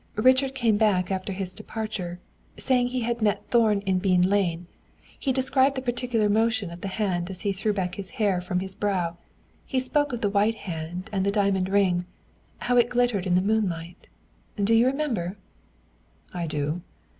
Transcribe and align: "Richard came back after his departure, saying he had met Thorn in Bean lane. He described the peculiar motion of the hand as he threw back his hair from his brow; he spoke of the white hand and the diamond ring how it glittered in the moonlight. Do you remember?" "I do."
"Richard 0.17 0.55
came 0.55 0.77
back 0.77 1.11
after 1.11 1.31
his 1.31 1.53
departure, 1.53 2.19
saying 2.57 2.87
he 2.87 3.01
had 3.01 3.21
met 3.21 3.45
Thorn 3.51 3.81
in 3.81 3.99
Bean 3.99 4.23
lane. 4.27 4.65
He 5.19 5.31
described 5.31 5.75
the 5.77 5.81
peculiar 5.83 6.27
motion 6.27 6.71
of 6.71 6.81
the 6.81 6.87
hand 6.87 7.29
as 7.29 7.41
he 7.41 7.53
threw 7.53 7.71
back 7.71 7.93
his 7.93 8.09
hair 8.17 8.41
from 8.41 8.61
his 8.61 8.73
brow; 8.73 9.17
he 9.63 9.79
spoke 9.79 10.11
of 10.11 10.21
the 10.21 10.29
white 10.31 10.55
hand 10.65 11.07
and 11.13 11.23
the 11.23 11.29
diamond 11.29 11.69
ring 11.69 12.05
how 12.61 12.77
it 12.77 12.89
glittered 12.89 13.27
in 13.27 13.35
the 13.35 13.41
moonlight. 13.43 14.07
Do 14.55 14.73
you 14.73 14.87
remember?" 14.87 15.37
"I 16.33 16.47
do." 16.47 16.81